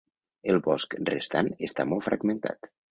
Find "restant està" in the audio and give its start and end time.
1.11-1.89